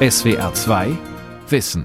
[0.00, 0.96] SWR 2
[1.48, 1.84] Wissen.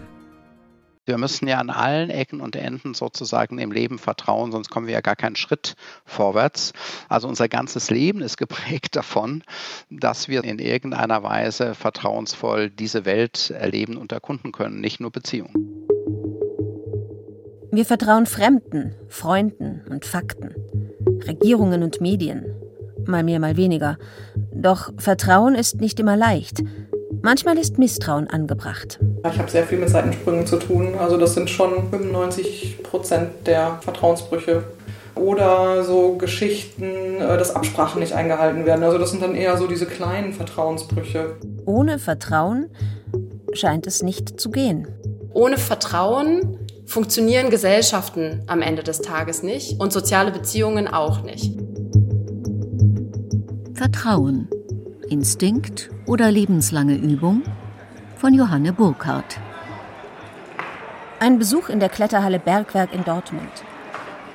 [1.04, 4.94] Wir müssen ja an allen Ecken und Enden sozusagen im Leben vertrauen, sonst kommen wir
[4.94, 5.74] ja gar keinen Schritt
[6.06, 6.74] vorwärts.
[7.10, 9.42] Also unser ganzes Leben ist geprägt davon,
[9.90, 15.88] dass wir in irgendeiner Weise vertrauensvoll diese Welt erleben und erkunden können, nicht nur Beziehungen.
[17.72, 20.54] Wir vertrauen Fremden, Freunden und Fakten,
[21.26, 22.46] Regierungen und Medien.
[23.08, 23.98] Mal mehr, mal weniger.
[24.54, 26.62] Doch Vertrauen ist nicht immer leicht.
[27.26, 29.00] Manchmal ist Misstrauen angebracht.
[29.32, 30.96] Ich habe sehr viel mit Seitensprüngen zu tun.
[31.00, 34.66] Also das sind schon 95 Prozent der Vertrauensbrüche.
[35.16, 36.84] Oder so Geschichten,
[37.22, 38.84] äh, dass Absprachen nicht eingehalten werden.
[38.84, 41.38] Also das sind dann eher so diese kleinen Vertrauensbrüche.
[41.64, 42.70] Ohne Vertrauen
[43.54, 44.90] scheint es nicht zu gehen.
[45.32, 51.58] Ohne Vertrauen funktionieren Gesellschaften am Ende des Tages nicht und soziale Beziehungen auch nicht.
[53.76, 54.50] Vertrauen
[55.10, 57.44] Instinkt oder lebenslange Übung?
[58.16, 59.40] Von Johanne Burkhardt.
[61.20, 63.52] Ein Besuch in der Kletterhalle Bergwerk in Dortmund.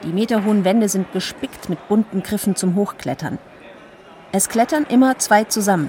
[0.04, 3.38] Die meterhohen Wände sind gespickt mit bunten Griffen zum Hochklettern.
[4.30, 5.88] Es klettern immer zwei zusammen.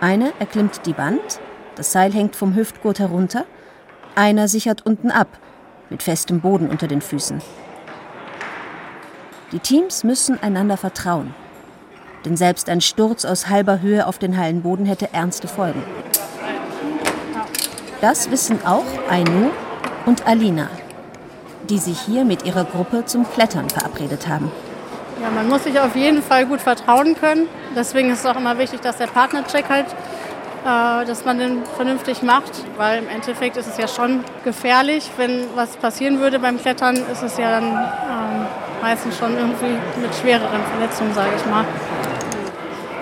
[0.00, 1.40] Eine erklimmt die Wand,
[1.74, 3.46] das Seil hängt vom Hüftgurt herunter,
[4.14, 5.38] einer sichert unten ab,
[5.88, 7.40] mit festem Boden unter den Füßen.
[9.52, 11.34] Die Teams müssen einander vertrauen
[12.28, 15.82] denn selbst ein Sturz aus halber Höhe auf den Hallenboden hätte ernste Folgen.
[18.00, 19.50] Das wissen auch Ainu
[20.04, 20.68] und Alina,
[21.68, 24.52] die sich hier mit ihrer Gruppe zum Klettern verabredet haben.
[25.22, 27.48] Ja, man muss sich auf jeden Fall gut vertrauen können.
[27.74, 32.22] Deswegen ist es auch immer wichtig, dass der Partnercheck halt, äh, dass man den vernünftig
[32.22, 36.96] macht, weil im Endeffekt ist es ja schon gefährlich, wenn was passieren würde beim Klettern,
[37.10, 38.46] ist es ja dann ähm,
[38.80, 41.64] meistens schon irgendwie mit schwereren Verletzungen, sage ich mal.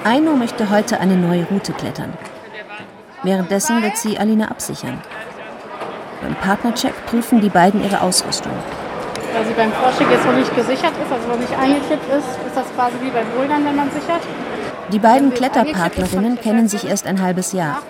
[0.07, 2.12] Aino möchte heute eine neue Route klettern.
[3.25, 5.01] Währenddessen wird sie Alina absichern.
[6.23, 8.53] Beim Partnercheck prüfen die beiden ihre Ausrüstung.
[9.34, 12.55] Weil sie beim Vorstieg jetzt noch nicht gesichert ist, also noch nicht eingekippt ist, ist
[12.55, 14.21] das quasi wie beim Bouldern, wenn man sichert.
[14.93, 17.83] Die beiden Kletterpartnerinnen kennen sich erst ein halbes Jahr.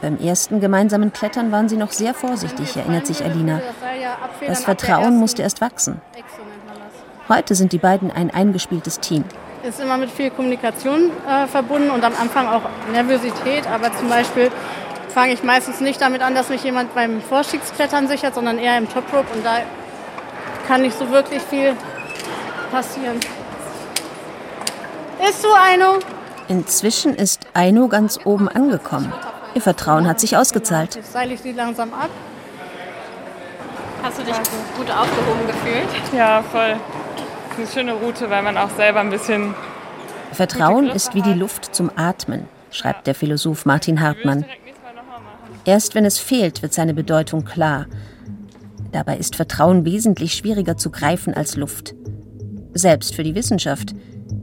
[0.00, 3.60] Beim ersten gemeinsamen Klettern waren sie noch sehr vorsichtig, erinnert sich Alina.
[4.46, 6.00] Das Vertrauen musste erst wachsen.
[7.28, 9.24] Heute sind die beiden ein eingespieltes Team
[9.62, 12.62] ist immer mit viel Kommunikation äh, verbunden und am Anfang auch
[12.92, 13.66] Nervosität.
[13.66, 14.50] Aber zum Beispiel
[15.08, 18.88] fange ich meistens nicht damit an, dass mich jemand beim Vorstiegsklettern sichert, sondern eher im
[18.88, 19.58] Top Rope und da
[20.66, 21.74] kann nicht so wirklich viel
[22.70, 23.18] passieren.
[25.28, 25.98] Ist du, Aino?
[26.48, 29.12] Inzwischen ist Aino ganz oben angekommen.
[29.54, 30.94] Ihr Vertrauen hat sich ausgezahlt.
[30.94, 32.10] Jetzt seile ich sie langsam ab.
[34.02, 34.34] Hast du dich
[34.76, 36.14] gut aufgehoben gefühlt?
[36.16, 36.76] Ja, voll
[37.60, 39.54] eine schöne Route, weil man auch selber ein bisschen.
[40.32, 44.44] Vertrauen ist wie die Luft zum Atmen, schreibt der Philosoph Martin Hartmann.
[45.64, 47.86] Erst wenn es fehlt, wird seine Bedeutung klar.
[48.92, 51.94] Dabei ist Vertrauen wesentlich schwieriger zu greifen als Luft.
[52.72, 53.94] Selbst für die Wissenschaft,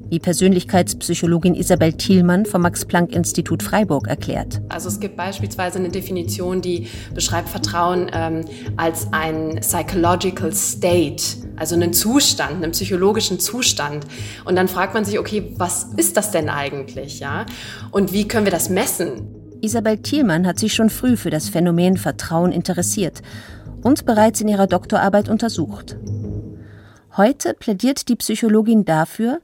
[0.09, 4.61] wie Persönlichkeitspsychologin Isabel Thielmann vom Max-Planck-Institut Freiburg erklärt.
[4.69, 8.45] Also es gibt beispielsweise eine Definition, die beschreibt Vertrauen ähm,
[8.77, 11.23] als ein psychological state,
[11.55, 14.05] also einen Zustand, einen psychologischen Zustand.
[14.45, 17.45] Und dann fragt man sich, okay, was ist das denn eigentlich, ja?
[17.91, 19.27] Und wie können wir das messen?
[19.61, 23.21] Isabel Thielmann hat sich schon früh für das Phänomen Vertrauen interessiert
[23.81, 25.97] und bereits in ihrer Doktorarbeit untersucht.
[27.15, 29.39] Heute plädiert die Psychologin dafür,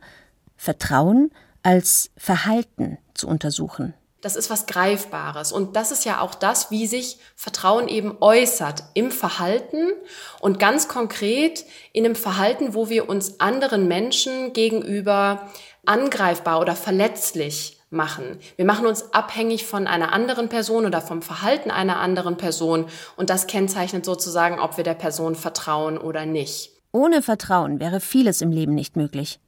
[0.57, 1.31] Vertrauen
[1.63, 3.93] als Verhalten zu untersuchen.
[4.23, 5.51] Das ist was Greifbares.
[5.51, 9.91] Und das ist ja auch das, wie sich Vertrauen eben äußert im Verhalten
[10.39, 15.49] und ganz konkret in einem Verhalten, wo wir uns anderen Menschen gegenüber
[15.85, 18.39] angreifbar oder verletzlich machen.
[18.55, 22.85] Wir machen uns abhängig von einer anderen Person oder vom Verhalten einer anderen Person
[23.17, 26.71] und das kennzeichnet sozusagen, ob wir der Person vertrauen oder nicht.
[26.93, 29.39] Ohne Vertrauen wäre vieles im Leben nicht möglich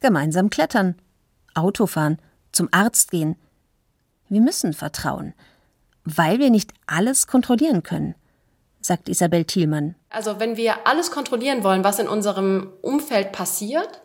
[0.00, 0.96] gemeinsam klettern,
[1.54, 2.18] Auto fahren,
[2.52, 3.36] zum Arzt gehen.
[4.28, 5.34] Wir müssen vertrauen,
[6.04, 8.14] weil wir nicht alles kontrollieren können,
[8.80, 9.94] sagt Isabel Thielmann.
[10.08, 14.02] Also wenn wir alles kontrollieren wollen, was in unserem Umfeld passiert,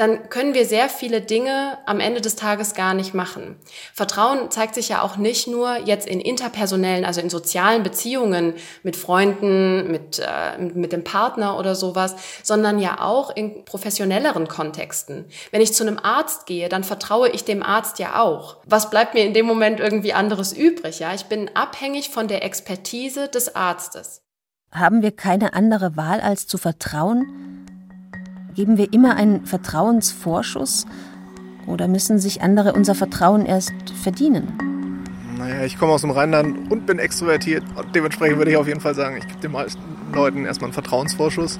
[0.00, 3.56] dann können wir sehr viele Dinge am Ende des Tages gar nicht machen.
[3.92, 8.96] Vertrauen zeigt sich ja auch nicht nur jetzt in interpersonellen, also in sozialen Beziehungen mit
[8.96, 15.26] Freunden, mit, äh, mit dem Partner oder sowas, sondern ja auch in professionelleren Kontexten.
[15.50, 18.56] Wenn ich zu einem Arzt gehe, dann vertraue ich dem Arzt ja auch.
[18.64, 21.00] Was bleibt mir in dem Moment irgendwie anderes übrig?
[21.00, 24.22] Ja, ich bin abhängig von der Expertise des Arztes.
[24.72, 27.50] Haben wir keine andere Wahl als zu vertrauen?
[28.54, 30.86] Geben wir immer einen Vertrauensvorschuss
[31.66, 34.58] oder müssen sich andere unser Vertrauen erst verdienen?
[35.38, 37.62] Naja, ich komme aus dem Rheinland und bin extrovertiert.
[37.76, 39.80] Und dementsprechend würde ich auf jeden Fall sagen, ich gebe den meisten
[40.12, 41.58] Leuten erstmal einen Vertrauensvorschuss.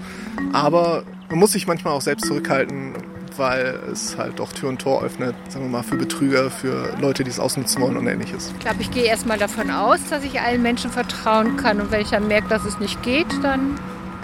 [0.53, 2.95] Aber man muss sich manchmal auch selbst zurückhalten,
[3.37, 7.23] weil es halt doch Tür und Tor öffnet, sagen wir mal, für Betrüger, für Leute,
[7.23, 8.53] die es ausnutzen wollen und ähnliches.
[8.53, 11.81] Ich glaube, ich gehe erstmal davon aus, dass ich allen Menschen vertrauen kann.
[11.81, 13.79] Und wenn ich dann merke, dass es nicht geht, dann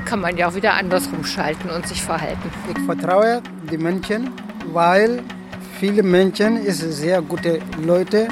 [0.06, 2.50] kann man ja auch wieder andersrum schalten und sich verhalten.
[2.74, 4.30] Ich vertraue die Menschen,
[4.72, 5.22] weil
[5.80, 8.28] viele Menschen sind sehr gute Leute.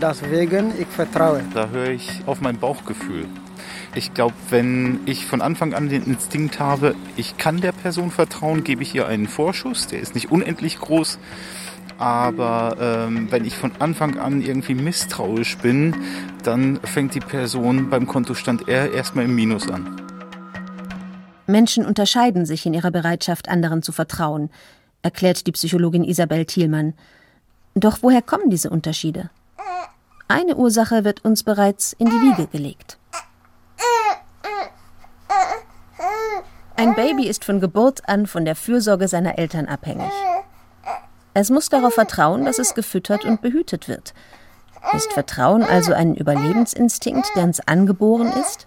[0.00, 1.42] Deswegen ich vertraue.
[1.54, 3.26] Da höre ich auf mein Bauchgefühl.
[3.94, 8.62] Ich glaube, wenn ich von Anfang an den Instinkt habe, ich kann der Person vertrauen,
[8.62, 9.86] gebe ich ihr einen Vorschuss.
[9.86, 11.18] Der ist nicht unendlich groß.
[11.96, 15.96] Aber ähm, wenn ich von Anfang an irgendwie misstrauisch bin,
[16.44, 20.07] dann fängt die Person beim Kontostand eher erstmal im Minus an.
[21.48, 24.50] Menschen unterscheiden sich in ihrer Bereitschaft, anderen zu vertrauen,
[25.02, 26.92] erklärt die Psychologin Isabel Thielmann.
[27.74, 29.30] Doch woher kommen diese Unterschiede?
[30.28, 32.98] Eine Ursache wird uns bereits in die Wiege gelegt.
[36.76, 40.12] Ein Baby ist von Geburt an von der Fürsorge seiner Eltern abhängig.
[41.32, 44.12] Es muss darauf vertrauen, dass es gefüttert und behütet wird.
[44.92, 48.66] Ist Vertrauen also ein Überlebensinstinkt, der uns angeboren ist?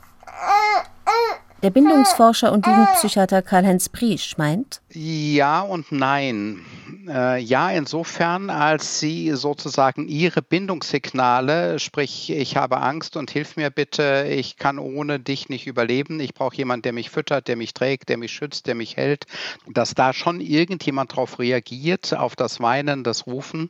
[1.63, 6.65] Der Bindungsforscher und Jugendpsychiater Karl-Heinz Priesch meint, ja und nein.
[7.07, 13.69] Äh, ja, insofern, als sie sozusagen ihre Bindungssignale, sprich, ich habe Angst und hilf mir
[13.69, 17.75] bitte, ich kann ohne dich nicht überleben, ich brauche jemanden, der mich füttert, der mich
[17.75, 19.25] trägt, der mich schützt, der mich hält,
[19.67, 23.69] dass da schon irgendjemand darauf reagiert, auf das Weinen, das Rufen.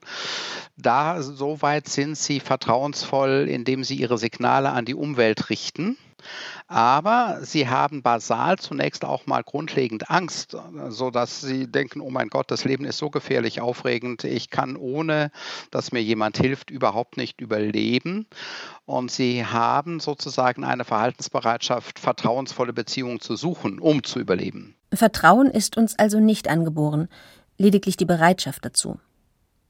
[0.78, 5.98] Da soweit sind sie vertrauensvoll, indem sie ihre Signale an die Umwelt richten.
[6.68, 10.57] Aber sie haben basal zunächst auch mal grundlegend Angst,
[10.89, 15.31] sodass sie denken, oh mein Gott, das Leben ist so gefährlich, aufregend, ich kann ohne,
[15.71, 18.27] dass mir jemand hilft, überhaupt nicht überleben.
[18.85, 24.75] Und sie haben sozusagen eine Verhaltensbereitschaft, vertrauensvolle Beziehungen zu suchen, um zu überleben.
[24.94, 27.07] Vertrauen ist uns also nicht angeboren,
[27.57, 29.00] lediglich die Bereitschaft dazu.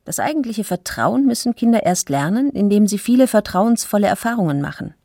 [0.03, 4.95] Das eigentliche Vertrauen müssen Kinder erst lernen, indem sie viele vertrauensvolle Erfahrungen machen.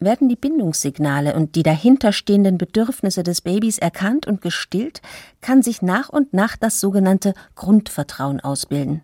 [0.00, 5.02] Werden die Bindungssignale und die dahinterstehenden Bedürfnisse des Babys erkannt und gestillt,
[5.42, 9.02] kann sich nach und nach das sogenannte Grundvertrauen ausbilden.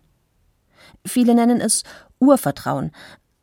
[1.05, 1.83] Viele nennen es
[2.19, 2.91] Urvertrauen,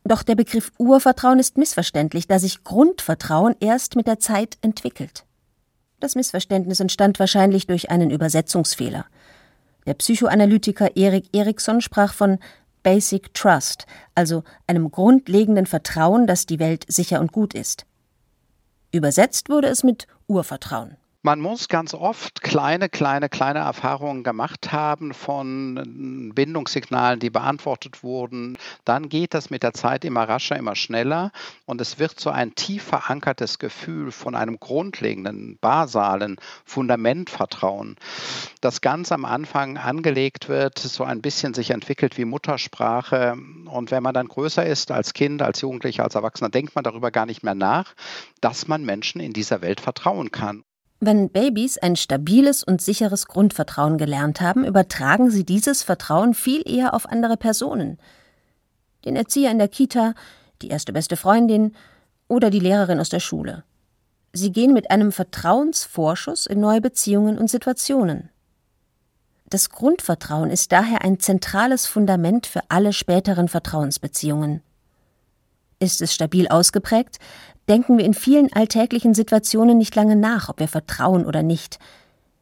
[0.03, 5.25] doch der Begriff Urvertrauen ist missverständlich, da sich Grundvertrauen erst mit der Zeit entwickelt.
[5.99, 9.07] Das Missverständnis entstand wahrscheinlich durch einen Übersetzungsfehler.
[9.87, 12.39] Der Psychoanalytiker Erik Erikson sprach von
[12.85, 17.87] Basic Trust, also einem grundlegenden Vertrauen, dass die Welt sicher und gut ist.
[18.93, 20.97] Übersetzt wurde es mit Urvertrauen.
[21.27, 28.59] Man muss ganz oft kleine, kleine, kleine Erfahrungen gemacht haben von Bindungssignalen, die beantwortet wurden.
[28.85, 31.33] Dann geht das mit der Zeit immer rascher, immer schneller
[31.65, 36.37] und es wird so ein tief verankertes Gefühl von einem grundlegenden, basalen
[36.67, 37.97] Fundamentvertrauen,
[38.61, 43.39] das ganz am Anfang angelegt wird, so ein bisschen sich entwickelt wie Muttersprache.
[43.65, 47.11] Und wenn man dann größer ist als Kind, als Jugendlicher, als Erwachsener, denkt man darüber
[47.11, 47.95] gar nicht mehr nach,
[48.43, 50.65] dass man Menschen in dieser Welt vertrauen kann.
[51.01, 56.95] Wenn Babys ein stabiles und sicheres Grundvertrauen gelernt haben, übertragen sie dieses Vertrauen viel eher
[56.95, 57.99] auf andere Personen.
[59.05, 60.15] Den Erzieher in der Kita,
[60.63, 61.75] die erste beste Freundin
[62.29, 63.65] oder die Lehrerin aus der Schule.
[64.33, 68.31] Sie gehen mit einem Vertrauensvorschuss in neue Beziehungen und Situationen.
[69.47, 74.63] Das Grundvertrauen ist daher ein zentrales Fundament für alle späteren Vertrauensbeziehungen.
[75.79, 77.19] Ist es stabil ausgeprägt,
[77.69, 81.79] denken wir in vielen alltäglichen Situationen nicht lange nach, ob wir vertrauen oder nicht,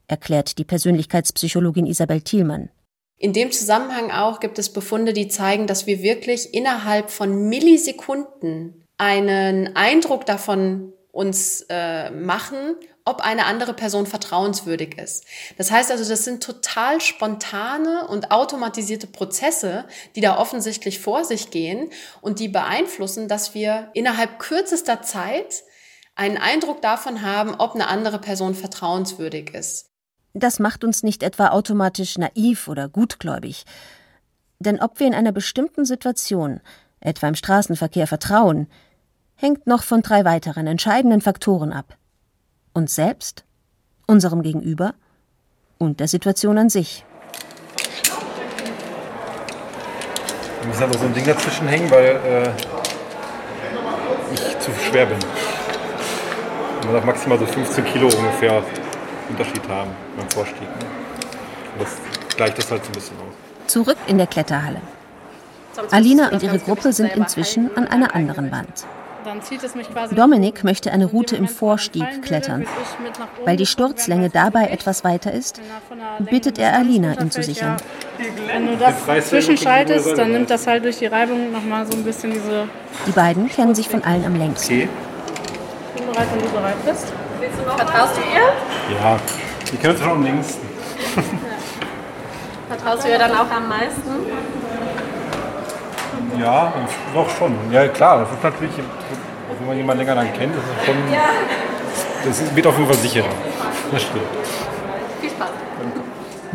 [0.08, 2.70] erklärt die Persönlichkeitspsychologin Isabel Thielmann.
[3.18, 8.84] In dem Zusammenhang auch gibt es Befunde, die zeigen, dass wir wirklich innerhalb von Millisekunden
[8.98, 15.24] einen Eindruck davon uns äh, machen, ob eine andere Person vertrauenswürdig ist.
[15.58, 21.50] Das heißt also, das sind total spontane und automatisierte Prozesse, die da offensichtlich vor sich
[21.50, 21.90] gehen
[22.20, 25.64] und die beeinflussen, dass wir innerhalb kürzester Zeit
[26.14, 29.86] einen Eindruck davon haben, ob eine andere Person vertrauenswürdig ist.
[30.34, 33.64] Das macht uns nicht etwa automatisch naiv oder gutgläubig.
[34.60, 36.60] Denn ob wir in einer bestimmten Situation,
[37.00, 38.68] etwa im Straßenverkehr, vertrauen,
[39.34, 41.96] hängt noch von drei weiteren entscheidenden Faktoren ab
[42.72, 43.44] uns selbst,
[44.06, 44.94] unserem Gegenüber
[45.78, 47.04] und der Situation an sich.
[50.60, 52.50] Wir müssen einfach so ein Ding dazwischen hängen, weil äh,
[54.32, 55.18] ich zu schwer bin.
[56.84, 58.62] Man darf maximal so 15 Kilo ungefähr
[59.28, 60.62] Unterschied haben beim Vorstieg.
[60.62, 60.86] Ne?
[61.74, 61.96] Und das
[62.36, 63.34] gleicht das halt so ein bisschen aus.
[63.66, 64.80] Zurück in der Kletterhalle.
[65.90, 68.84] Alina und ihre Gruppe sind inzwischen an einer anderen Wand.
[70.12, 72.66] Dominik möchte eine Route im Vorstieg klettern.
[73.44, 75.60] Weil die Sturzlänge dabei etwas weiter ist,
[76.18, 77.76] bittet er Alina, ihn zu sichern.
[78.46, 82.32] Wenn du das zwischenschaltest, dann nimmt das halt durch die Reibung nochmal so ein bisschen
[82.32, 82.68] diese...
[83.06, 84.72] Die beiden kennen sich von allen am längsten.
[84.74, 87.12] Ich bin bereit, wenn du bereit bist.
[87.76, 88.96] Vertraust du ihr?
[88.96, 89.18] Ja,
[89.70, 90.66] die kennt schon am längsten.
[92.68, 94.10] Vertraust du ihr dann auch am meisten?
[96.40, 96.72] Ja,
[97.14, 97.54] doch schon.
[97.70, 98.72] Ja, klar, das ist natürlich,
[99.62, 100.96] wenn man jemanden länger dann kennt, das ist schon.
[102.24, 103.28] Das wird auf jeden Fall sicherer.
[103.92, 104.22] Das stimmt.
[105.20, 105.48] Viel Spaß.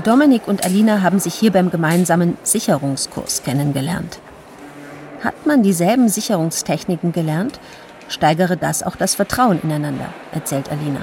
[0.04, 4.20] Dominik und Alina haben sich hier beim gemeinsamen Sicherungskurs kennengelernt.
[5.24, 7.60] Hat man dieselben Sicherungstechniken gelernt,
[8.10, 11.02] steigere das auch das Vertrauen ineinander, erzählt Alina.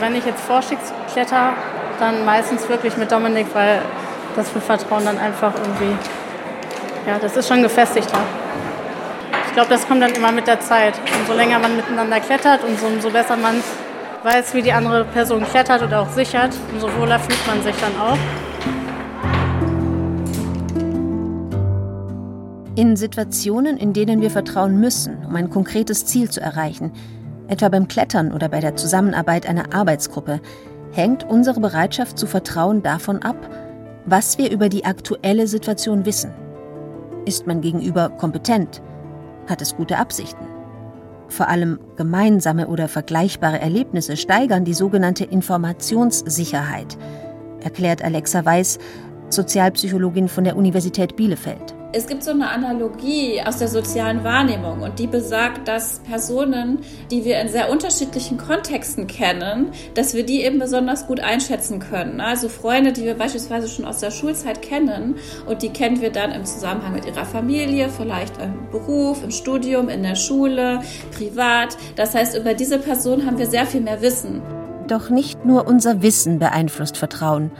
[0.00, 1.52] Wenn ich jetzt Vorstiegskletter,
[1.98, 3.82] dann meistens wirklich mit Dominik, weil
[4.36, 5.96] das für Vertrauen dann einfach irgendwie,
[7.06, 8.20] ja, das ist schon gefestigter.
[9.60, 10.94] Ich glaube, das kommt dann immer mit der Zeit.
[11.20, 13.56] Umso länger man miteinander klettert und umso besser man
[14.22, 17.92] weiß, wie die andere Person klettert oder auch sichert, umso wohler fühlt man sich dann
[18.00, 18.16] auch.
[22.74, 26.92] In Situationen, in denen wir vertrauen müssen, um ein konkretes Ziel zu erreichen,
[27.46, 30.40] etwa beim Klettern oder bei der Zusammenarbeit einer Arbeitsgruppe,
[30.92, 33.36] hängt unsere Bereitschaft zu vertrauen davon ab,
[34.06, 36.32] was wir über die aktuelle Situation wissen.
[37.26, 38.80] Ist man gegenüber kompetent?
[39.50, 40.46] Hat es gute Absichten?
[41.26, 46.96] Vor allem gemeinsame oder vergleichbare Erlebnisse steigern die sogenannte Informationssicherheit,
[47.60, 48.78] erklärt Alexa Weiß,
[49.28, 51.74] Sozialpsychologin von der Universität Bielefeld.
[51.92, 56.78] Es gibt so eine Analogie aus der sozialen Wahrnehmung und die besagt, dass Personen,
[57.10, 62.20] die wir in sehr unterschiedlichen Kontexten kennen, dass wir die eben besonders gut einschätzen können.
[62.20, 65.16] Also Freunde, die wir beispielsweise schon aus der Schulzeit kennen
[65.48, 69.88] und die kennen wir dann im Zusammenhang mit ihrer Familie, vielleicht im Beruf, im Studium,
[69.88, 71.76] in der Schule, privat.
[71.96, 74.42] Das heißt, über diese Person haben wir sehr viel mehr Wissen.
[74.86, 77.50] Doch nicht nur unser Wissen beeinflusst Vertrauen.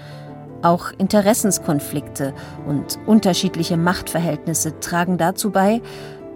[0.62, 2.35] Auch Interessenskonflikte
[2.67, 5.81] und unterschiedliche Machtverhältnisse tragen dazu bei,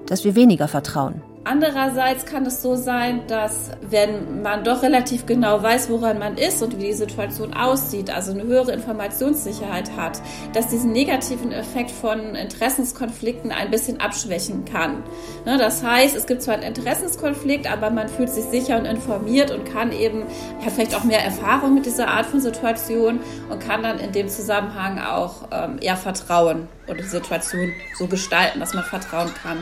[0.07, 1.23] dass wir weniger vertrauen.
[1.46, 6.62] Andererseits kann es so sein, dass wenn man doch relativ genau weiß, woran man ist
[6.62, 10.22] und wie die Situation aussieht, also eine höhere Informationssicherheit hat,
[10.54, 15.02] dass diesen negativen Effekt von Interessenskonflikten ein bisschen abschwächen kann.
[15.44, 19.50] Ne, das heißt, es gibt zwar einen Interessenskonflikt, aber man fühlt sich sicher und informiert
[19.50, 20.22] und kann eben,
[20.64, 23.20] hat vielleicht auch mehr Erfahrung mit dieser Art von Situation
[23.50, 28.60] und kann dann in dem Zusammenhang auch ähm, eher vertrauen und die Situation so gestalten,
[28.60, 29.58] dass man vertrauen kann.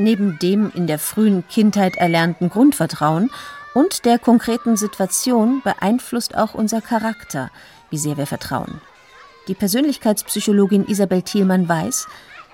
[0.00, 3.30] Neben dem in der frühen Kindheit erlernten Grundvertrauen
[3.74, 7.50] und der konkreten Situation beeinflusst auch unser Charakter,
[7.90, 8.80] wie sehr wir vertrauen.
[9.46, 12.08] Die Persönlichkeitspsychologin Isabel Thielmann weiß,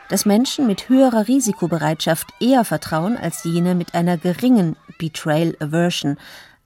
[0.09, 6.19] dass Menschen mit höherer Risikobereitschaft eher vertrauen als jene mit einer geringen Betrayal Aversion,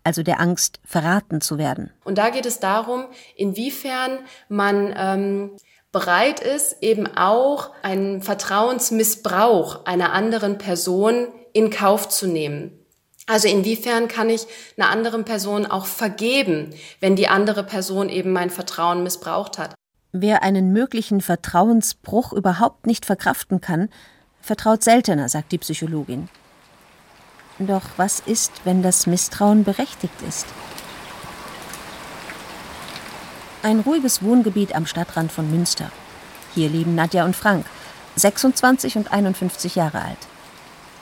[0.03, 1.91] also der Angst, verraten zu werden.
[2.05, 3.05] Und da geht es darum,
[3.37, 5.51] inwiefern man ähm,
[5.93, 12.73] bereit ist, eben auch einen Vertrauensmissbrauch einer anderen Person in Kauf zu nehmen.
[13.27, 16.71] Also inwiefern kann ich einer anderen Person auch vergeben,
[17.01, 19.75] wenn die andere Person eben mein Vertrauen missbraucht hat?
[20.13, 23.89] Wer einen möglichen Vertrauensbruch überhaupt nicht verkraften kann,
[24.41, 26.29] vertraut seltener, sagt die Psychologin.
[27.61, 30.47] Doch was ist, wenn das Misstrauen berechtigt ist?
[33.63, 35.91] Ein ruhiges Wohngebiet am Stadtrand von Münster.
[36.55, 37.67] Hier leben Nadja und Frank,
[38.17, 40.19] 26 und 51 Jahre alt.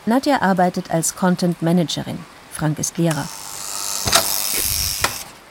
[0.07, 2.19] Nadja arbeitet als Content Managerin.
[2.51, 3.29] Frank ist Lehrer.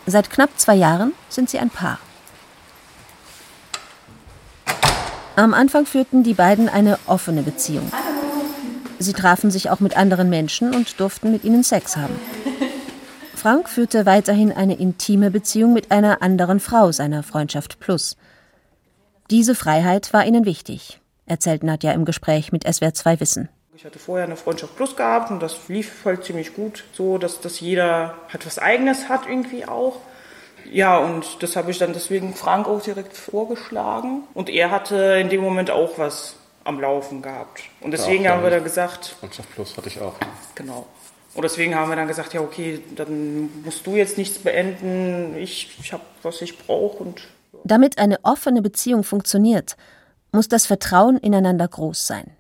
[0.06, 2.00] Seit knapp zwei Jahren sind sie ein Paar.
[5.38, 7.90] Am Anfang führten die beiden eine offene Beziehung.
[9.00, 12.20] Sie trafen sich auch mit anderen Menschen und durften mit ihnen Sex haben.
[13.38, 18.18] Frank führte weiterhin eine intime Beziehung mit einer anderen Frau seiner Freundschaft Plus.
[19.30, 23.50] Diese Freiheit war ihnen wichtig, erzählt Nadja im Gespräch mit SWR 2 Wissen.
[23.76, 27.40] Ich hatte vorher eine Freundschaft Plus gehabt und das lief halt ziemlich gut, so dass,
[27.40, 29.98] dass jeder halt was Eigenes hat irgendwie auch.
[30.72, 34.24] Ja, und das habe ich dann deswegen Frank auch direkt vorgeschlagen.
[34.34, 37.64] Und er hatte in dem Moment auch was am Laufen gehabt.
[37.82, 39.16] Und deswegen ja, haben wir dann gesagt.
[39.20, 40.16] Freundschaft Plus hatte ich auch.
[40.56, 40.88] Genau.
[41.38, 45.38] Und deswegen haben wir dann gesagt, ja, okay, dann musst du jetzt nichts beenden.
[45.38, 47.14] Ich, ich habe, was ich brauche.
[47.64, 49.78] Damit eine offene Beziehung funktioniert,
[50.32, 52.32] muss das Vertrauen ineinander groß sein.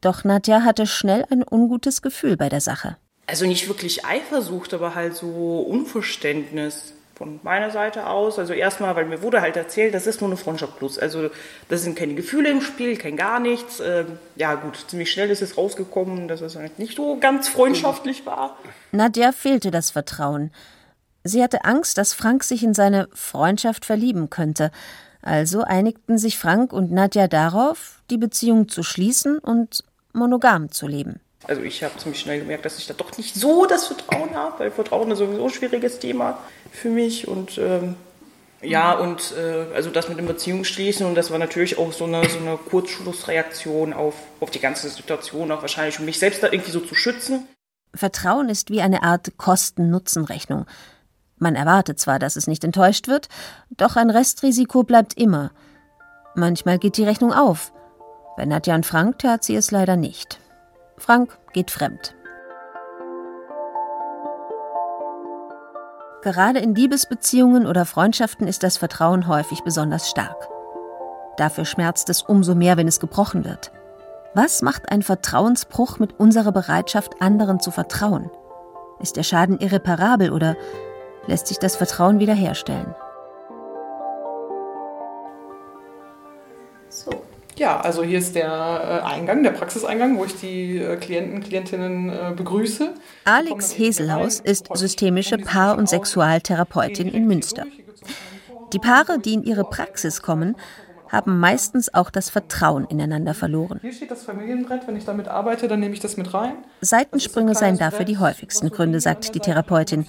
[0.00, 2.96] Doch Nadja hatte schnell ein ungutes Gefühl bei der Sache.
[3.28, 6.92] Also nicht wirklich Eifersucht, aber halt so Unverständnis.
[7.14, 8.38] Von meiner Seite aus.
[8.38, 10.98] Also erstmal, weil mir wurde halt erzählt, das ist nur eine Freundschaft plus.
[10.98, 11.30] Also
[11.68, 13.80] das sind keine Gefühle im Spiel, kein gar nichts.
[13.80, 18.26] Ähm, ja gut, ziemlich schnell ist es rausgekommen, dass es halt nicht so ganz freundschaftlich
[18.26, 18.56] war.
[18.92, 20.50] Nadja fehlte das Vertrauen.
[21.22, 24.70] Sie hatte Angst, dass Frank sich in seine Freundschaft verlieben könnte.
[25.22, 31.20] Also einigten sich Frank und Nadja darauf, die Beziehung zu schließen und monogam zu leben.
[31.46, 34.60] Also ich habe ziemlich schnell gemerkt, dass ich da doch nicht so das Vertrauen habe,
[34.60, 36.38] weil Vertrauen ist sowieso ein schwieriges Thema
[36.72, 37.96] für mich und ähm,
[38.62, 42.04] ja, und äh, also das mit dem Beziehung schließen und das war natürlich auch so
[42.04, 46.50] eine, so eine Kurzschlussreaktion auf, auf die ganze Situation, auch wahrscheinlich, um mich selbst da
[46.50, 47.46] irgendwie so zu schützen.
[47.94, 50.66] Vertrauen ist wie eine Art Kosten-Nutzen-Rechnung.
[51.36, 53.28] Man erwartet zwar, dass es nicht enttäuscht wird,
[53.70, 55.50] doch ein Restrisiko bleibt immer.
[56.34, 57.72] Manchmal geht die Rechnung auf.
[58.36, 60.40] Bei Nadja und Frank tat sie es leider nicht.
[60.96, 62.14] Frank geht fremd.
[66.22, 70.48] Gerade in Liebesbeziehungen oder Freundschaften ist das Vertrauen häufig besonders stark.
[71.36, 73.72] Dafür schmerzt es umso mehr, wenn es gebrochen wird.
[74.34, 78.30] Was macht ein Vertrauensbruch mit unserer Bereitschaft, anderen zu vertrauen?
[79.00, 80.56] Ist der Schaden irreparabel oder
[81.26, 82.94] lässt sich das Vertrauen wiederherstellen?
[87.56, 92.08] Ja, also hier ist der äh, Eingang, der Praxiseingang, wo ich die äh, Klienten, Klientinnen
[92.08, 92.94] äh, begrüße.
[93.24, 97.64] Alex Heselhaus ist systemische Paar- und Sexualtherapeutin in Münster.
[98.72, 100.56] Die Paare, die in ihre Praxis kommen,
[101.08, 103.78] haben meistens auch das Vertrauen ineinander verloren.
[103.82, 104.88] Hier steht das Familienbrett.
[104.88, 106.54] Wenn ich damit arbeite, dann nehme ich das mit rein.
[106.80, 110.06] Seitensprünge seien dafür die häufigsten Gründe, sagt die Therapeutin.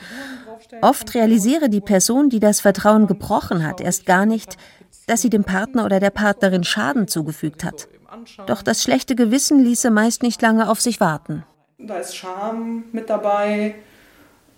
[0.82, 4.58] Oft realisiere die Person, die das Vertrauen gebrochen hat, erst gar nicht,
[5.08, 7.88] dass sie dem Partner oder der Partnerin Schaden zugefügt hat.
[8.48, 11.44] Doch das schlechte Gewissen ließe meist nicht lange auf sich warten.
[11.78, 13.76] Da ist Scham mit dabei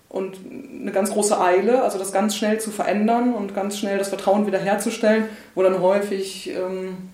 [0.08, 0.36] und
[0.80, 4.46] eine ganz große Eile, also das ganz schnell zu verändern und ganz schnell das Vertrauen
[4.46, 5.24] wiederherzustellen,
[5.54, 7.10] wo dann häufig ähm,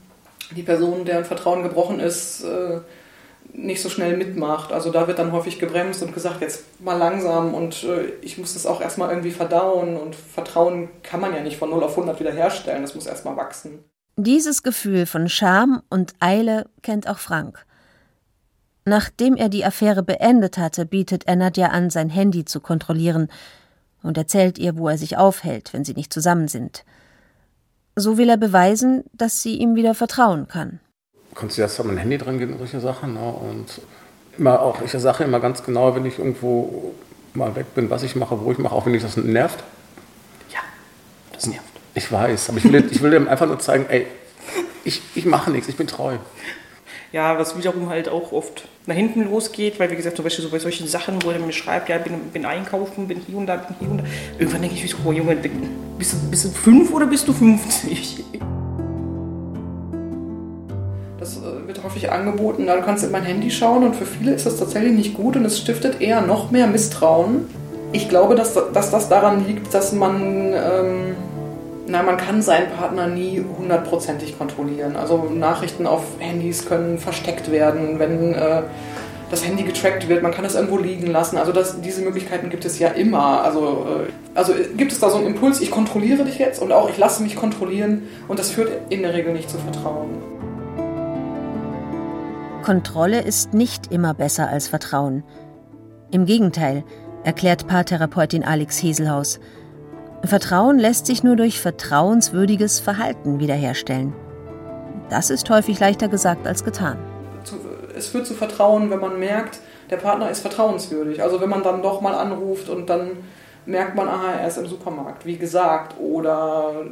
[0.54, 2.80] die Person, deren Vertrauen gebrochen ist, äh,
[3.52, 4.72] nicht so schnell mitmacht.
[4.72, 8.54] Also da wird dann häufig gebremst und gesagt, jetzt mal langsam und äh, ich muss
[8.54, 12.18] das auch erstmal irgendwie verdauen und Vertrauen kann man ja nicht von 0 auf 100
[12.20, 13.85] wiederherstellen, das muss erstmal wachsen.
[14.16, 17.64] Dieses Gefühl von Scham und Eile kennt auch Frank.
[18.85, 23.28] Nachdem er die Affäre beendet hatte, bietet er Nadja an, sein Handy zu kontrollieren
[24.02, 26.85] und erzählt ihr, wo er sich aufhält, wenn sie nicht zusammen sind.
[27.96, 30.80] So will er beweisen, dass sie ihm wieder vertrauen kann
[31.35, 33.14] konntest du erst an mein Handy dran gehen und solche Sachen.
[33.14, 33.20] Ne?
[33.20, 33.81] Und
[34.38, 36.94] immer auch, ich sage immer ganz genau, wenn ich irgendwo
[37.35, 39.62] mal weg bin, was ich mache, wo ich mache, auch wenn dich das nervt.
[40.51, 40.61] Ja,
[41.33, 41.64] das nervt.
[41.94, 44.07] Ich weiß, aber ich will, ich will dem einfach nur zeigen, ey,
[44.85, 46.16] ich, ich mache nichts, ich bin treu.
[47.12, 50.51] Ja, was wiederum halt auch oft nach hinten losgeht, weil wie gesagt, zum Beispiel so
[50.51, 53.57] bei solchen Sachen, wo er mir schreibt, ja, bin, bin einkaufen, bin hier und da,
[53.57, 54.05] bin hier und da.
[54.37, 55.37] Irgendwann denke ich mir so, oh Junge,
[55.97, 58.25] bist du, bist du fünf oder bist du 50?
[62.04, 64.58] Äh, häufig angeboten, dann kannst du in mein Handy schauen und für viele ist das
[64.58, 67.46] tatsächlich nicht gut und es stiftet eher noch mehr Misstrauen.
[67.92, 71.16] Ich glaube, dass, dass das daran liegt, dass man, ähm,
[71.86, 74.96] na, man kann seinen Partner nie hundertprozentig kontrollieren.
[74.96, 78.62] Also Nachrichten auf Handys können versteckt werden, wenn äh,
[79.30, 81.38] das Handy getrackt wird, man kann es irgendwo liegen lassen.
[81.38, 83.42] Also das, diese Möglichkeiten gibt es ja immer.
[83.42, 86.90] Also, äh, also gibt es da so einen Impuls, ich kontrolliere dich jetzt und auch
[86.90, 90.34] ich lasse mich kontrollieren und das führt in der Regel nicht zu Vertrauen.
[92.64, 95.22] Kontrolle ist nicht immer besser als Vertrauen.
[96.11, 96.83] Im Gegenteil,
[97.22, 99.38] erklärt Paartherapeutin Alex Heselhaus.
[100.24, 104.14] Vertrauen lässt sich nur durch vertrauenswürdiges Verhalten wiederherstellen.
[105.11, 106.96] Das ist häufig leichter gesagt als getan.
[107.94, 109.59] Es führt zu Vertrauen, wenn man merkt,
[109.90, 111.22] der Partner ist vertrauenswürdig.
[111.22, 113.11] Also wenn man dann doch mal anruft und dann
[113.66, 116.87] merkt man, aha, er ist im Supermarkt, wie gesagt, oder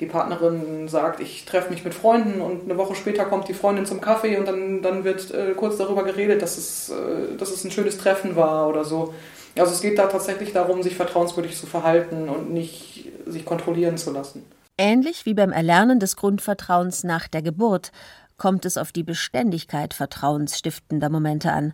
[0.00, 3.86] die Partnerin sagt, ich treffe mich mit Freunden und eine Woche später kommt die Freundin
[3.86, 7.64] zum Kaffee und dann, dann wird äh, kurz darüber geredet, dass es, äh, dass es
[7.64, 9.14] ein schönes Treffen war oder so.
[9.58, 14.10] Also es geht da tatsächlich darum, sich vertrauenswürdig zu verhalten und nicht sich kontrollieren zu
[14.12, 14.44] lassen.
[14.76, 17.90] Ähnlich wie beim Erlernen des Grundvertrauens nach der Geburt
[18.36, 21.72] kommt es auf die Beständigkeit vertrauensstiftender Momente an.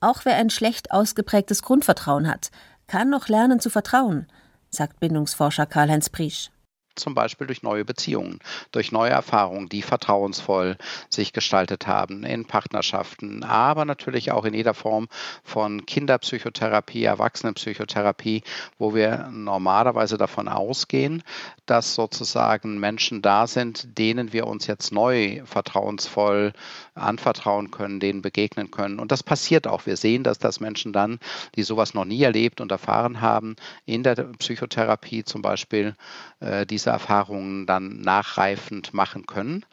[0.00, 2.50] Auch wer ein schlecht ausgeprägtes Grundvertrauen hat,
[2.88, 4.26] kann noch lernen zu vertrauen,
[4.70, 6.50] sagt Bindungsforscher Karl-Heinz Priesch
[6.98, 8.40] zum Beispiel durch neue Beziehungen,
[8.72, 10.76] durch neue Erfahrungen, die vertrauensvoll
[11.08, 15.08] sich gestaltet haben in Partnerschaften, aber natürlich auch in jeder Form
[15.44, 18.42] von Kinderpsychotherapie, Erwachsenenpsychotherapie,
[18.78, 21.22] wo wir normalerweise davon ausgehen,
[21.66, 26.52] dass sozusagen Menschen da sind, denen wir uns jetzt neu vertrauensvoll
[26.94, 28.98] anvertrauen können, denen begegnen können.
[28.98, 29.86] Und das passiert auch.
[29.86, 31.18] Wir sehen, dass das Menschen dann,
[31.54, 33.56] die sowas noch nie erlebt und erfahren haben,
[33.86, 35.94] in der Psychotherapie zum Beispiel
[36.40, 39.64] äh, diese Erfahrungen dann nachreifend machen können.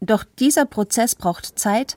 [0.00, 1.96] Doch dieser Prozess braucht Zeit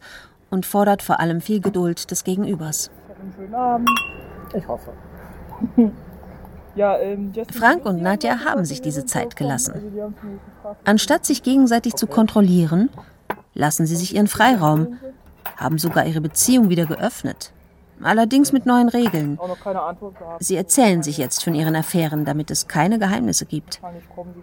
[0.49, 2.89] und fordert vor allem viel Geduld des Gegenübers.
[3.36, 3.89] Schönen Abend.
[4.55, 4.93] Ich hoffe.
[6.75, 9.73] Ja, ähm, Frank und Nadja haben sich diese Zeit gelassen.
[10.86, 12.89] Anstatt sich gegenseitig zu kontrollieren,
[13.53, 14.97] lassen sie sich ihren Freiraum,
[15.57, 17.51] haben sogar ihre Beziehung wieder geöffnet.
[18.01, 19.39] Allerdings mit neuen Regeln.
[20.39, 23.80] Sie erzählen sich jetzt von ihren Affären, damit es keine Geheimnisse gibt.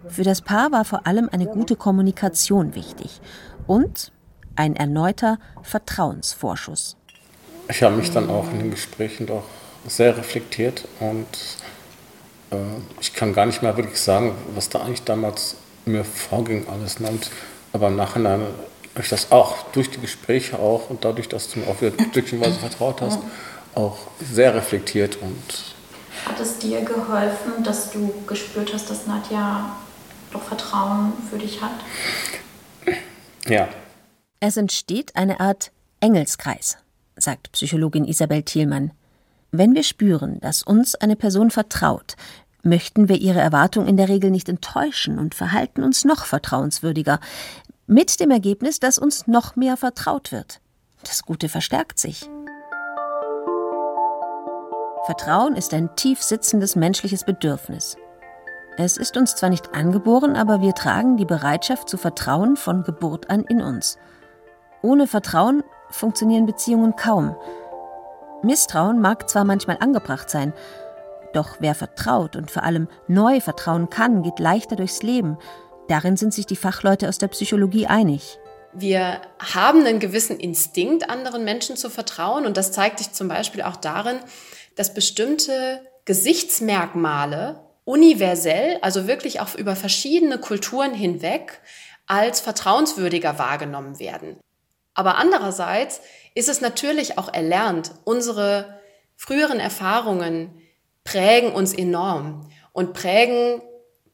[0.09, 3.21] Für das Paar war vor allem eine gute Kommunikation wichtig
[3.67, 4.13] und
[4.57, 6.97] ein erneuter Vertrauensvorschuss.
[7.69, 9.45] Ich habe mich dann auch in den Gesprächen doch
[9.87, 11.27] sehr reflektiert und
[12.51, 12.57] äh,
[13.01, 16.97] ich kann gar nicht mehr wirklich sagen, was da eigentlich damals mir vorging alles.
[16.97, 17.31] Und,
[17.73, 18.43] aber im Nachhinein
[19.03, 22.59] ich das auch durch die Gespräche auch und dadurch, dass du mir auch wieder stückchenweise
[22.59, 23.19] vertraut hast,
[23.75, 25.37] auch sehr reflektiert und
[26.25, 29.77] hat es dir geholfen, dass du gespürt hast, dass Nadja
[30.33, 31.73] doch Vertrauen für dich hat?
[33.47, 33.69] Ja.
[34.41, 36.79] Es entsteht eine Art Engelskreis,
[37.17, 38.93] sagt Psychologin Isabel Thielmann.
[39.51, 42.17] Wenn wir spüren, dass uns eine Person vertraut,
[42.63, 47.21] möchten wir ihre Erwartung in der Regel nicht enttäuschen und verhalten uns noch vertrauenswürdiger,
[47.89, 50.61] mit dem Ergebnis, dass uns noch mehr vertraut wird.
[51.05, 52.29] Das Gute verstärkt sich.
[55.07, 57.97] Vertrauen ist ein tief sitzendes menschliches Bedürfnis.
[58.77, 63.31] Es ist uns zwar nicht angeboren, aber wir tragen die Bereitschaft zu vertrauen von Geburt
[63.31, 63.97] an in uns.
[64.83, 67.35] Ohne Vertrauen funktionieren Beziehungen kaum.
[68.43, 70.53] Misstrauen mag zwar manchmal angebracht sein,
[71.33, 75.39] doch wer vertraut und vor allem neu vertrauen kann, geht leichter durchs Leben.
[75.89, 78.39] Darin sind sich die Fachleute aus der Psychologie einig.
[78.75, 82.45] Wir haben einen gewissen Instinkt, anderen Menschen zu vertrauen.
[82.45, 84.19] Und das zeigt sich zum Beispiel auch darin,
[84.77, 91.61] dass bestimmte Gesichtsmerkmale universell, also wirklich auch über verschiedene Kulturen hinweg,
[92.07, 94.39] als vertrauenswürdiger wahrgenommen werden.
[94.95, 96.01] Aber andererseits
[96.35, 97.93] ist es natürlich auch erlernt.
[98.05, 98.79] Unsere
[99.17, 100.61] früheren Erfahrungen
[101.05, 103.63] prägen uns enorm und prägen,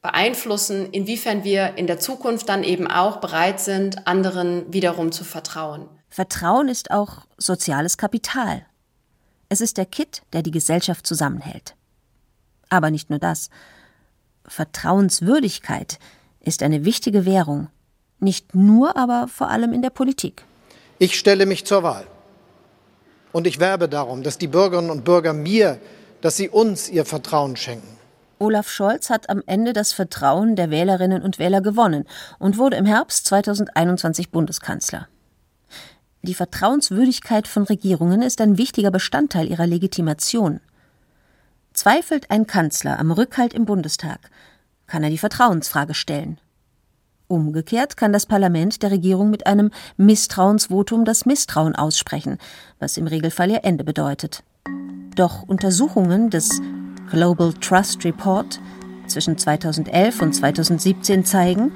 [0.05, 5.89] beeinflussen, inwiefern wir in der Zukunft dann eben auch bereit sind, anderen wiederum zu vertrauen.
[6.09, 8.67] Vertrauen ist auch soziales Kapital.
[9.49, 11.75] Es ist der Kitt, der die Gesellschaft zusammenhält.
[12.69, 13.49] Aber nicht nur das.
[14.47, 15.97] Vertrauenswürdigkeit
[16.39, 17.69] ist eine wichtige Währung.
[18.19, 20.45] Nicht nur, aber vor allem in der Politik.
[20.99, 22.05] Ich stelle mich zur Wahl.
[23.31, 25.79] Und ich werbe darum, dass die Bürgerinnen und Bürger mir,
[26.21, 27.94] dass sie uns ihr Vertrauen schenken.
[28.39, 32.05] Olaf Scholz hat am Ende das Vertrauen der Wählerinnen und Wähler gewonnen
[32.37, 35.07] und wurde im Herbst 2021 Bundeskanzler.
[36.21, 40.59] Die Vertrauenswürdigkeit von Regierungen ist ein wichtiger Bestandteil ihrer Legitimation.
[41.73, 44.19] Zweifelt ein Kanzler am Rückhalt im Bundestag,
[44.87, 46.39] kann er die Vertrauensfrage stellen.
[47.27, 52.37] Umgekehrt kann das Parlament der Regierung mit einem Misstrauensvotum das Misstrauen aussprechen,
[52.79, 54.43] was im Regelfall ihr Ende bedeutet.
[55.15, 56.61] Doch Untersuchungen des
[57.09, 58.59] Global Trust Report
[59.07, 61.71] zwischen 2011 und 2017 zeigen,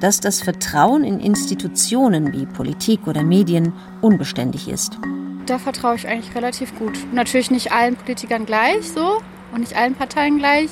[0.00, 4.98] dass das Vertrauen in Institutionen wie Politik oder Medien unbeständig ist.
[5.46, 6.92] Da vertraue ich eigentlich relativ gut.
[7.12, 9.20] Natürlich nicht allen Politikern gleich so
[9.52, 10.70] und nicht allen Parteien gleich,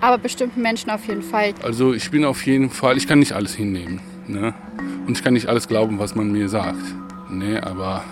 [0.00, 1.54] aber bestimmten Menschen auf jeden Fall.
[1.62, 4.00] Also ich bin auf jeden Fall, ich kann nicht alles hinnehmen.
[4.26, 4.54] Ne?
[5.06, 6.82] Und ich kann nicht alles glauben, was man mir sagt.
[7.30, 8.04] Ne, aber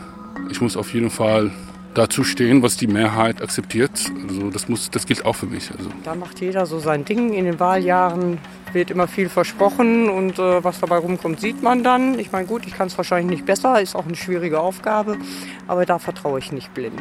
[0.51, 1.51] ich muss auf jeden Fall
[1.97, 3.91] dazu stehen, was die Mehrheit akzeptiert.
[4.29, 5.71] Also das, muss, das gilt auch für mich.
[5.71, 5.91] Also.
[6.05, 7.33] Da macht jeder so sein Ding.
[7.33, 8.39] In den Wahljahren
[8.73, 12.19] wird immer viel versprochen und äh, was dabei rumkommt, sieht man dann.
[12.19, 15.17] Ich meine, gut, ich kann es wahrscheinlich nicht besser, ist auch eine schwierige Aufgabe,
[15.67, 17.01] aber da vertraue ich nicht blind.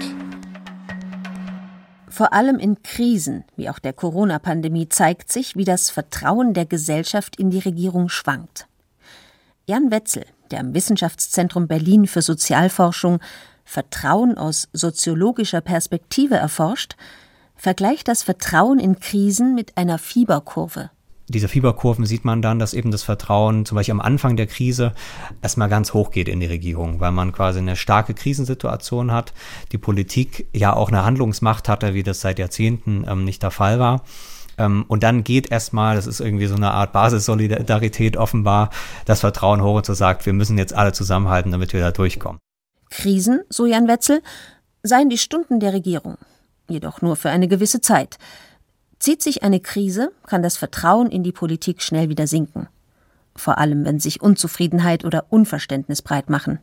[2.08, 7.36] Vor allem in Krisen, wie auch der Corona-Pandemie, zeigt sich, wie das Vertrauen der Gesellschaft
[7.36, 8.68] in die Regierung schwankt.
[9.68, 13.20] Jan Wetzel, der am Wissenschaftszentrum Berlin für Sozialforschung
[13.66, 16.96] Vertrauen aus soziologischer Perspektive erforscht,
[17.56, 20.92] vergleicht das Vertrauen in Krisen mit einer Fieberkurve.
[21.28, 24.94] Diese Fieberkurven sieht man dann, dass eben das Vertrauen zum Beispiel am Anfang der Krise
[25.42, 29.34] erstmal ganz hoch geht in die Regierung, weil man quasi eine starke Krisensituation hat,
[29.72, 33.80] die Politik ja auch eine Handlungsmacht hatte, wie das seit Jahrzehnten ähm, nicht der Fall
[33.80, 34.04] war.
[34.60, 38.70] Ähm, und dann geht erstmal, das ist irgendwie so eine Art Basissolidarität offenbar,
[39.06, 42.40] das Vertrauen hoch und so sagt, wir müssen jetzt alle zusammenhalten, damit wir da durchkommen.
[42.96, 44.22] Krisen, so Jan Wetzel,
[44.82, 46.18] seien die Stunden der Regierung,
[46.70, 48.18] jedoch nur für eine gewisse Zeit.
[49.00, 52.68] Zieht sich eine Krise, kann das Vertrauen in die Politik schnell wieder sinken.
[53.36, 56.60] Vor allem, wenn sich Unzufriedenheit oder Unverständnis breit machen.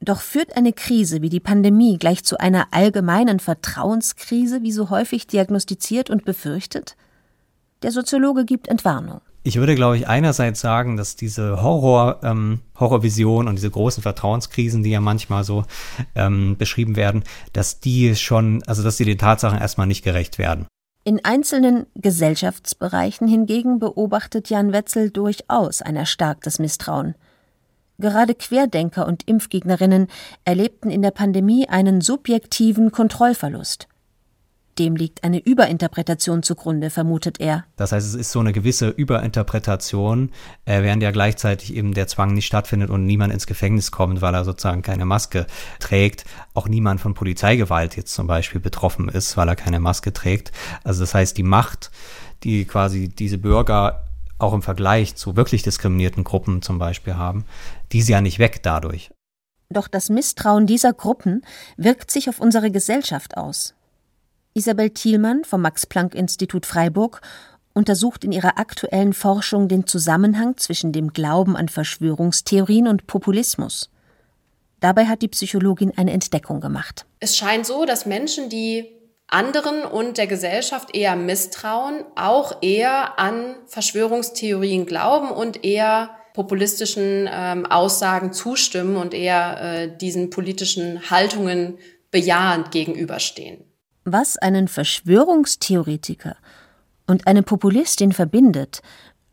[0.00, 5.26] Doch führt eine Krise wie die Pandemie gleich zu einer allgemeinen Vertrauenskrise, wie so häufig
[5.26, 6.96] diagnostiziert und befürchtet?
[7.82, 9.22] Der Soziologe gibt Entwarnung.
[9.48, 14.82] Ich würde, glaube ich, einerseits sagen, dass diese Horror, ähm, Horrorvision und diese großen Vertrauenskrisen,
[14.82, 15.64] die ja manchmal so
[16.14, 20.66] ähm, beschrieben werden, dass die schon, also dass die den Tatsachen erstmal nicht gerecht werden.
[21.02, 27.14] In einzelnen Gesellschaftsbereichen hingegen beobachtet Jan Wetzel durchaus ein erstarktes Misstrauen.
[27.96, 30.08] Gerade Querdenker und Impfgegnerinnen
[30.44, 33.87] erlebten in der Pandemie einen subjektiven Kontrollverlust.
[34.78, 37.64] Dem liegt eine Überinterpretation zugrunde, vermutet er.
[37.76, 40.30] Das heißt, es ist so eine gewisse Überinterpretation,
[40.66, 44.34] äh, während ja gleichzeitig eben der Zwang nicht stattfindet und niemand ins Gefängnis kommt, weil
[44.34, 45.46] er sozusagen keine Maske
[45.80, 46.24] trägt.
[46.54, 50.52] Auch niemand von Polizeigewalt jetzt zum Beispiel betroffen ist, weil er keine Maske trägt.
[50.84, 51.90] Also das heißt, die Macht,
[52.44, 54.04] die quasi diese Bürger
[54.38, 57.44] auch im Vergleich zu wirklich diskriminierten Gruppen zum Beispiel haben,
[57.92, 59.10] die ist ja nicht weg dadurch.
[59.70, 61.42] Doch das Misstrauen dieser Gruppen
[61.76, 63.74] wirkt sich auf unsere Gesellschaft aus.
[64.58, 67.20] Isabel Thielmann vom Max-Planck-Institut Freiburg
[67.74, 73.88] untersucht in ihrer aktuellen Forschung den Zusammenhang zwischen dem Glauben an Verschwörungstheorien und Populismus.
[74.80, 77.06] Dabei hat die Psychologin eine Entdeckung gemacht.
[77.20, 78.96] Es scheint so, dass Menschen, die
[79.28, 87.64] anderen und der Gesellschaft eher misstrauen, auch eher an Verschwörungstheorien glauben und eher populistischen ähm,
[87.66, 91.78] Aussagen zustimmen und eher äh, diesen politischen Haltungen
[92.10, 93.64] bejahend gegenüberstehen.
[94.12, 96.36] Was einen Verschwörungstheoretiker
[97.06, 98.80] und eine Populistin verbindet,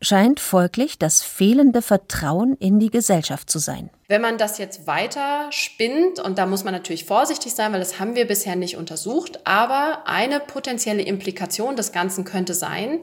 [0.02, 3.90] scheint folglich das fehlende Vertrauen in die Gesellschaft zu sein.
[4.08, 7.98] Wenn man das jetzt weiter spinnt, und da muss man natürlich vorsichtig sein, weil das
[7.98, 13.00] haben wir bisher nicht untersucht, aber eine potenzielle Implikation des Ganzen könnte sein,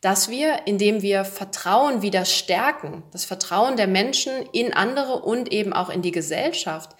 [0.00, 5.72] dass wir, indem wir Vertrauen wieder stärken, das Vertrauen der Menschen in andere und eben
[5.72, 6.90] auch in die Gesellschaft,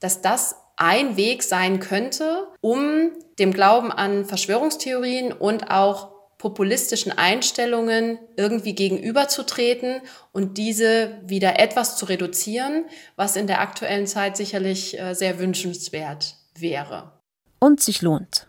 [0.00, 8.18] dass das ein Weg sein könnte, um dem Glauben an Verschwörungstheorien und auch populistischen Einstellungen
[8.36, 10.00] irgendwie gegenüberzutreten
[10.32, 12.84] und diese wieder etwas zu reduzieren,
[13.16, 17.12] was in der aktuellen Zeit sicherlich äh, sehr wünschenswert wäre.
[17.58, 18.46] Und sich lohnt.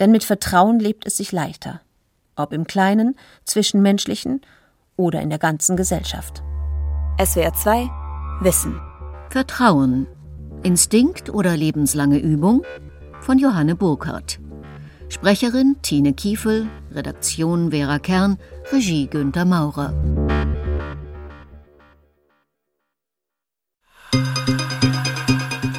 [0.00, 1.80] Denn mit Vertrauen lebt es sich leichter.
[2.34, 4.42] Ob im Kleinen, Zwischenmenschlichen
[4.96, 6.42] oder in der ganzen Gesellschaft.
[7.24, 7.88] SWR 2
[8.40, 8.80] Wissen.
[9.30, 10.08] Vertrauen.
[10.62, 12.64] Instinkt oder lebenslange Übung?
[13.20, 14.40] Von Johanne Burkhardt.
[15.08, 18.38] Sprecherin Tine Kiefel, Redaktion Vera Kern,
[18.72, 19.94] Regie Günter Maurer.